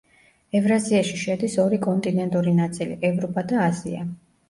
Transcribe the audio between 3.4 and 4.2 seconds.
და აზია.